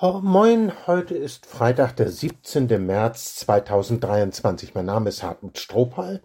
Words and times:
Moin, 0.00 0.72
heute 0.86 1.16
ist 1.16 1.46
Freitag, 1.46 1.96
der 1.96 2.08
17. 2.08 2.68
März 2.86 3.34
2023. 3.34 4.72
Mein 4.72 4.86
Name 4.86 5.08
ist 5.08 5.24
Hartmut 5.24 5.58
Strohpal. 5.58 6.22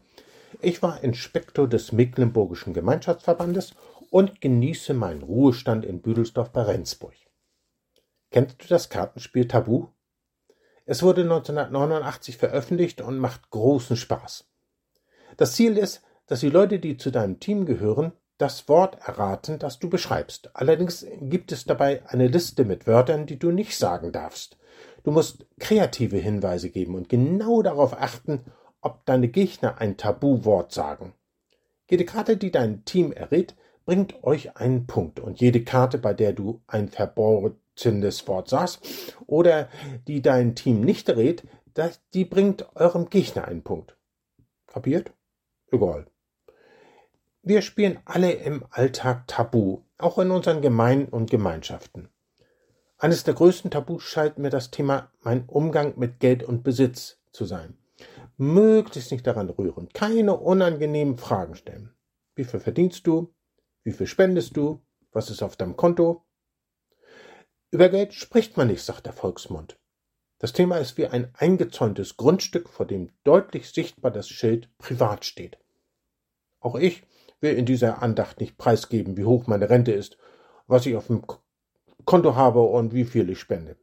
Ich 0.61 0.83
war 0.83 1.03
Inspektor 1.03 1.67
des 1.67 1.91
Mecklenburgischen 1.91 2.75
Gemeinschaftsverbandes 2.75 3.73
und 4.11 4.41
genieße 4.41 4.93
meinen 4.93 5.23
Ruhestand 5.23 5.85
in 5.85 6.03
Büdelsdorf 6.03 6.51
bei 6.51 6.61
Rendsburg. 6.61 7.15
Kennst 8.29 8.63
du 8.63 8.67
das 8.67 8.89
Kartenspiel 8.89 9.47
Tabu? 9.47 9.87
Es 10.85 11.01
wurde 11.01 11.23
1989 11.23 12.37
veröffentlicht 12.37 13.01
und 13.01 13.17
macht 13.17 13.49
großen 13.49 13.97
Spaß. 13.97 14.47
Das 15.35 15.53
Ziel 15.53 15.79
ist, 15.79 16.03
dass 16.27 16.41
die 16.41 16.51
Leute, 16.51 16.77
die 16.77 16.97
zu 16.97 17.09
deinem 17.09 17.39
Team 17.39 17.65
gehören, 17.65 18.11
das 18.43 18.67
Wort 18.67 18.97
erraten, 19.07 19.57
das 19.57 19.79
du 19.79 19.89
beschreibst. 19.89 20.49
Allerdings 20.53 21.07
gibt 21.21 21.53
es 21.53 21.63
dabei 21.63 22.03
eine 22.07 22.27
Liste 22.27 22.65
mit 22.65 22.85
Wörtern, 22.87 23.25
die 23.25 23.39
du 23.39 23.51
nicht 23.51 23.77
sagen 23.77 24.11
darfst. 24.11 24.57
Du 25.03 25.11
musst 25.11 25.45
kreative 25.59 26.17
Hinweise 26.17 26.69
geben 26.69 26.95
und 26.95 27.07
genau 27.07 27.61
darauf 27.61 27.93
achten, 27.93 28.43
ob 28.81 29.05
deine 29.05 29.29
Gegner 29.29 29.77
ein 29.77 29.95
Tabuwort 29.95 30.73
sagen. 30.73 31.13
Jede 31.89 32.03
Karte, 32.03 32.35
die 32.35 32.51
dein 32.51 32.83
Team 32.83 33.13
errät, 33.13 33.55
bringt 33.85 34.21
euch 34.25 34.57
einen 34.57 34.87
Punkt 34.87 35.21
und 35.21 35.39
jede 35.39 35.63
Karte, 35.63 35.97
bei 35.97 36.13
der 36.13 36.33
du 36.33 36.61
ein 36.67 36.89
verborgenes 36.89 38.27
Wort 38.27 38.49
sagst 38.49 39.15
oder 39.25 39.69
die 40.05 40.21
dein 40.21 40.53
Team 40.53 40.81
nicht 40.81 41.07
errät, 41.07 41.43
die 42.13 42.25
bringt 42.25 42.75
eurem 42.75 43.09
Gegner 43.09 43.47
einen 43.47 43.63
Punkt. 43.63 43.95
Kapiert? 44.67 45.13
Egal. 45.71 46.07
Wir 47.45 47.61
spielen 47.61 47.99
alle 48.05 48.31
im 48.31 48.65
Alltag 48.69 49.27
Tabu, 49.27 49.81
auch 49.97 50.17
in 50.17 50.31
unseren 50.31 50.61
Gemeinden 50.61 51.11
und 51.11 51.29
Gemeinschaften. 51.29 52.07
Eines 52.97 53.25
der 53.25 53.33
größten 53.33 53.69
Tabus 53.69 54.03
scheint 54.03 54.37
mir 54.37 54.49
das 54.49 54.71
Thema 54.71 55.11
mein 55.19 55.43
Umgang 55.47 55.99
mit 55.99 56.21
Geld 56.21 56.41
und 56.41 56.63
Besitz 56.63 57.19
zu 57.33 57.43
sein. 57.43 57.77
Möglichst 58.37 59.11
nicht 59.11 59.27
daran 59.27 59.49
rühren, 59.49 59.89
keine 59.89 60.37
unangenehmen 60.37 61.17
Fragen 61.17 61.55
stellen. 61.55 61.93
Wie 62.33 62.45
viel 62.45 62.61
verdienst 62.61 63.05
du? 63.07 63.33
Wie 63.83 63.91
viel 63.91 64.07
spendest 64.07 64.55
du? 64.55 64.81
Was 65.11 65.29
ist 65.29 65.43
auf 65.43 65.57
deinem 65.57 65.75
Konto? 65.75 66.23
Über 67.71 67.89
Geld 67.89 68.13
spricht 68.13 68.55
man 68.55 68.67
nicht, 68.67 68.83
sagt 68.83 69.05
der 69.05 69.11
Volksmund. 69.11 69.77
Das 70.39 70.53
Thema 70.53 70.77
ist 70.77 70.97
wie 70.97 71.07
ein 71.07 71.33
eingezäuntes 71.35 72.15
Grundstück, 72.15 72.69
vor 72.69 72.85
dem 72.85 73.11
deutlich 73.25 73.69
sichtbar 73.69 74.11
das 74.11 74.29
Schild 74.29 74.69
privat 74.77 75.25
steht. 75.25 75.57
Auch 76.61 76.75
ich 76.75 77.03
will 77.43 77.55
in 77.55 77.67
dieser 77.67 78.01
Andacht 78.01 78.39
nicht 78.39 78.57
preisgeben, 78.57 79.17
wie 79.17 79.25
hoch 79.25 79.45
meine 79.45 79.69
Rente 79.69 79.91
ist, 79.91 80.17
was 80.65 80.87
ich 80.87 80.95
auf 80.95 81.07
dem 81.07 81.23
Konto 82.05 82.35
habe 82.35 82.61
und 82.61 82.93
wie 82.93 83.05
viel 83.05 83.29
ich 83.29 83.39
spende. 83.39 83.77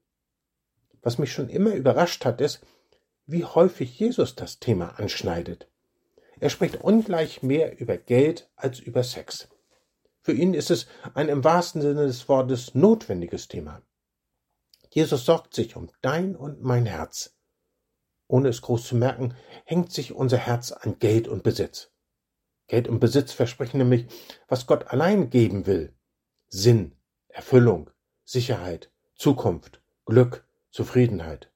Was 1.03 1.19
mich 1.19 1.33
schon 1.33 1.49
immer 1.49 1.75
überrascht 1.75 2.25
hat, 2.25 2.41
ist, 2.41 2.61
wie 3.27 3.45
häufig 3.45 3.99
Jesus 3.99 4.35
das 4.35 4.59
Thema 4.59 4.99
anschneidet. 4.99 5.69
Er 6.41 6.51
spricht 6.51 6.83
ungleich 6.83 7.43
mehr 7.43 7.79
über 7.79 7.97
Geld 7.97 8.51
als 8.57 8.81
über 8.81 9.05
Sex. 9.05 9.49
Für 10.23 10.33
ihn 10.33 10.55
ist 10.55 10.71
es 10.71 10.87
ein 11.15 11.29
im 11.29 11.45
wahrsten 11.45 11.81
Sinne 11.81 12.07
des 12.07 12.29
Wortes 12.29 12.75
notwendiges 12.75 13.49
Thema. 13.49 13.83
Jesus 14.91 15.25
sorgt 15.25 15.55
sich 15.55 15.77
um 15.77 15.91
dein 16.03 16.35
und 16.35 16.63
mein 16.63 16.87
Herz. 16.87 17.37
Ohne 18.27 18.49
es 18.49 18.63
groß 18.63 18.87
zu 18.87 18.97
merken, 18.97 19.35
hängt 19.65 19.93
sich 19.93 20.13
unser 20.13 20.39
Herz 20.39 20.73
an 20.73 20.99
Geld 20.99 21.29
und 21.29 21.43
Besitz. 21.43 21.91
Geld 22.71 22.87
und 22.87 23.01
Besitz 23.01 23.33
versprechen 23.33 23.79
nämlich, 23.79 24.07
was 24.47 24.69
Gott 24.69 24.87
allein 24.93 25.29
geben 25.29 25.67
will. 25.67 25.93
Sinn, 26.47 26.95
Erfüllung, 27.27 27.91
Sicherheit, 28.25 28.93
Zukunft, 29.17 29.83
Glück, 30.07 30.47
Zufriedenheit. 30.71 31.51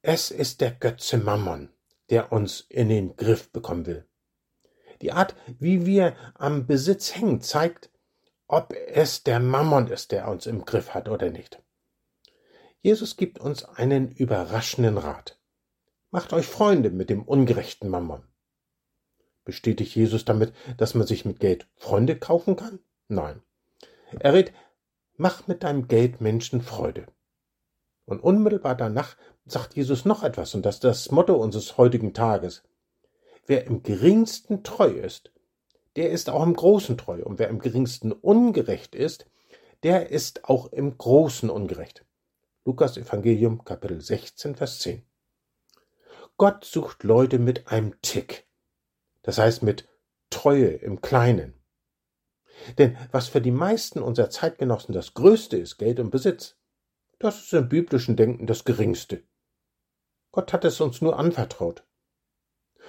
Es 0.00 0.30
ist 0.30 0.62
der 0.62 0.70
Götze 0.70 1.18
Mammon, 1.18 1.68
der 2.08 2.32
uns 2.32 2.62
in 2.62 2.88
den 2.88 3.14
Griff 3.16 3.52
bekommen 3.52 3.84
will. 3.84 4.08
Die 5.02 5.12
Art, 5.12 5.36
wie 5.58 5.84
wir 5.84 6.16
am 6.32 6.66
Besitz 6.66 7.14
hängen, 7.14 7.42
zeigt, 7.42 7.90
ob 8.46 8.72
es 8.72 9.22
der 9.22 9.38
Mammon 9.38 9.88
ist, 9.88 10.12
der 10.12 10.28
uns 10.28 10.46
im 10.46 10.64
Griff 10.64 10.94
hat 10.94 11.10
oder 11.10 11.28
nicht. 11.28 11.62
Jesus 12.80 13.18
gibt 13.18 13.38
uns 13.38 13.66
einen 13.66 14.10
überraschenden 14.12 14.96
Rat. 14.96 15.38
Macht 16.10 16.32
euch 16.32 16.46
Freunde 16.46 16.88
mit 16.88 17.10
dem 17.10 17.22
ungerechten 17.22 17.90
Mammon. 17.90 18.26
Bestätigt 19.44 19.94
Jesus 19.94 20.24
damit, 20.24 20.52
dass 20.76 20.94
man 20.94 21.06
sich 21.06 21.24
mit 21.24 21.40
Geld 21.40 21.66
Freunde 21.76 22.16
kaufen 22.16 22.56
kann? 22.56 22.78
Nein. 23.08 23.42
Er 24.18 24.32
rät, 24.32 24.52
mach 25.16 25.46
mit 25.46 25.62
deinem 25.62 25.88
Geld 25.88 26.20
Menschen 26.20 26.62
Freude. 26.62 27.06
Und 28.06 28.22
unmittelbar 28.22 28.74
danach 28.74 29.16
sagt 29.46 29.76
Jesus 29.76 30.04
noch 30.04 30.22
etwas, 30.22 30.54
und 30.54 30.64
das 30.64 30.76
ist 30.76 30.84
das 30.84 31.10
Motto 31.10 31.34
unseres 31.34 31.76
heutigen 31.78 32.14
Tages. 32.14 32.62
Wer 33.46 33.66
im 33.66 33.82
geringsten 33.82 34.62
treu 34.62 34.90
ist, 34.90 35.32
der 35.96 36.10
ist 36.10 36.30
auch 36.30 36.42
im 36.42 36.54
Großen 36.54 36.98
treu. 36.98 37.22
Und 37.22 37.38
wer 37.38 37.48
im 37.48 37.58
geringsten 37.58 38.12
ungerecht 38.12 38.94
ist, 38.94 39.26
der 39.82 40.10
ist 40.10 40.44
auch 40.48 40.72
im 40.72 40.96
Großen 40.96 41.50
ungerecht. 41.50 42.04
Lukas 42.64 42.96
Evangelium 42.96 43.64
Kapitel 43.64 44.00
16, 44.00 44.56
Vers 44.56 44.80
10. 44.80 45.02
Gott 46.36 46.64
sucht 46.64 47.04
Leute 47.04 47.38
mit 47.38 47.68
einem 47.68 48.00
Tick, 48.00 48.46
das 49.24 49.38
heißt 49.38 49.62
mit 49.62 49.88
Treue 50.30 50.68
im 50.68 51.00
Kleinen. 51.00 51.60
Denn 52.78 52.96
was 53.10 53.28
für 53.28 53.40
die 53.40 53.50
meisten 53.50 54.00
unserer 54.00 54.30
Zeitgenossen 54.30 54.94
das 54.94 55.14
Größte 55.14 55.56
ist, 55.56 55.78
Geld 55.78 55.98
und 55.98 56.10
Besitz, 56.10 56.56
das 57.18 57.42
ist 57.42 57.52
im 57.52 57.68
biblischen 57.68 58.16
Denken 58.16 58.46
das 58.46 58.64
Geringste. 58.64 59.24
Gott 60.30 60.52
hat 60.52 60.64
es 60.64 60.80
uns 60.80 61.00
nur 61.00 61.18
anvertraut. 61.18 61.84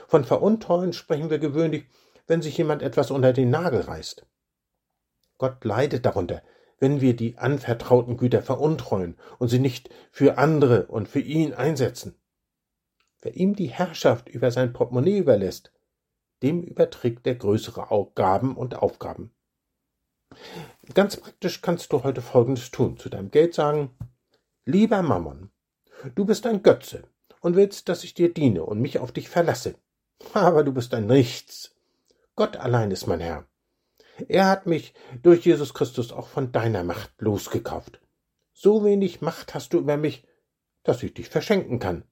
Von 0.07 0.24
Veruntreuen 0.24 0.94
sprechen 0.94 1.29
wir 1.29 1.40
gewöhnlich, 1.40 1.88
wenn 2.28 2.41
sich 2.41 2.57
jemand 2.57 2.81
etwas 2.81 3.12
unter 3.12 3.34
den 3.34 3.50
Nagel 3.50 3.81
reißt. 3.81 4.25
Gott 5.38 5.63
leidet 5.63 6.06
darunter, 6.06 6.44
wenn 6.79 7.01
wir 7.01 7.16
die 7.16 7.38
anvertrauten 7.38 8.18
Güter 8.18 8.41
veruntreuen 8.41 9.18
und 9.40 9.47
sie 9.47 9.59
nicht 9.59 9.90
für 10.12 10.38
andere 10.38 10.88
und 10.88 11.07
für 11.07 11.19
ihn 11.19 11.53
einsetzen. 11.53 12.19
Wer 13.22 13.35
ihm 13.35 13.56
die 13.56 13.68
Herrschaft 13.69 14.29
über 14.29 14.51
sein 14.51 14.74
Portemonnaie 14.74 15.18
überlässt, 15.18 15.72
dem 16.44 16.63
überträgt 16.63 17.25
er 17.28 17.35
größere 17.35 17.88
Gaben 18.16 18.56
und 18.56 18.75
Aufgaben. 18.75 19.31
Ganz 20.94 21.18
praktisch 21.18 21.62
kannst 21.62 21.94
du 21.94 22.03
heute 22.03 22.22
Folgendes 22.22 22.72
tun. 22.72 22.97
Zu 22.97 23.09
deinem 23.09 23.31
Geld 23.31 23.53
sagen, 23.53 23.96
lieber 24.66 25.01
Mammon, 25.01 25.51
du 26.16 26.25
bist 26.25 26.45
ein 26.45 26.63
Götze 26.63 27.03
und 27.41 27.56
willst, 27.56 27.90
dass 27.90 28.03
ich 28.03 28.13
dir 28.13 28.34
diene 28.34 28.63
und 28.63 28.81
mich 28.81 29.00
auf 29.00 29.12
dich 29.12 29.29
verlasse. 29.29 29.75
Aber 30.34 30.63
du 30.63 30.74
bist 30.74 30.94
ein 30.94 31.07
Nichts. 31.07 31.75
Gott 32.35 32.57
allein 32.57 32.91
ist 32.91 33.07
mein 33.07 33.19
Herr. 33.19 33.47
Er 34.28 34.47
hat 34.47 34.66
mich 34.66 34.94
durch 35.22 35.45
Jesus 35.45 35.74
Christus 35.74 36.12
auch 36.12 36.28
von 36.28 36.51
deiner 36.51 36.84
Macht 36.84 37.13
losgekauft. 37.19 38.01
So 38.53 38.84
wenig 38.85 39.22
Macht 39.22 39.53
hast 39.53 39.74
du 39.74 39.79
über 39.79 39.97
mich, 39.97 40.25
dass 40.84 41.03
ich 41.03 41.13
dich 41.13 41.29
verschenken 41.29 41.79
kann. 41.79 42.03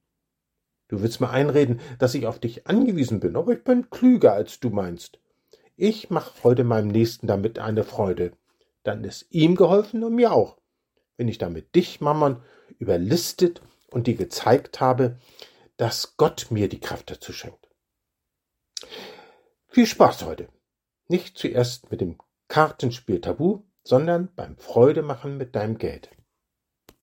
Du 0.88 1.02
willst 1.02 1.20
mir 1.20 1.30
einreden, 1.30 1.80
dass 1.98 2.14
ich 2.14 2.26
auf 2.26 2.38
dich 2.38 2.66
angewiesen 2.66 3.20
bin, 3.20 3.36
aber 3.36 3.52
ich 3.52 3.64
bin 3.64 3.90
klüger, 3.90 4.32
als 4.32 4.60
du 4.60 4.70
meinst. 4.70 5.18
Ich 5.76 6.10
mach 6.10 6.44
heute 6.44 6.62
meinem 6.62 6.88
Nächsten 6.88 7.26
damit 7.26 7.58
eine 7.58 7.84
Freude. 7.84 8.32
Dann 8.82 9.02
ist 9.02 9.26
ihm 9.30 9.56
geholfen 9.56 10.04
und 10.04 10.14
mir 10.14 10.32
auch. 10.32 10.58
Wenn 11.16 11.28
ich 11.28 11.38
damit 11.38 11.74
dich, 11.74 12.00
Mammon, 12.00 12.42
überlistet 12.78 13.62
und 13.90 14.06
dir 14.06 14.14
gezeigt 14.14 14.80
habe, 14.80 15.18
dass 15.76 16.16
Gott 16.16 16.48
mir 16.50 16.68
die 16.68 16.80
Kraft 16.80 17.10
dazu 17.10 17.32
schenkt. 17.32 17.68
Viel 19.68 19.86
Spaß 19.86 20.24
heute. 20.24 20.48
Nicht 21.08 21.38
zuerst 21.38 21.90
mit 21.90 22.00
dem 22.00 22.18
Kartenspiel 22.48 23.20
Tabu, 23.20 23.62
sondern 23.82 24.32
beim 24.34 24.56
Freudemachen 24.56 25.36
mit 25.36 25.54
deinem 25.56 25.78
Geld. 25.78 26.10